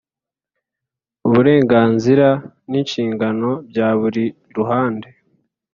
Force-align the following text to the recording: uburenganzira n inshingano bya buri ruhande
uburenganzira 1.27 2.27
n 2.69 2.73
inshingano 2.79 3.49
bya 3.69 3.89
buri 3.99 4.25
ruhande 4.55 5.07